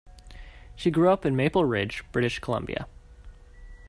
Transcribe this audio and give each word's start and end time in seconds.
She 0.75 0.89
grew 0.89 1.09
up 1.11 1.27
in 1.27 1.35
Maple 1.35 1.63
Ridge, 1.63 2.03
British 2.11 2.39
Columbia. 2.39 2.87